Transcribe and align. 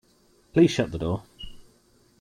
Please 0.51 0.71
shut 0.71 0.91
the 0.91 0.97
door. 0.97 1.21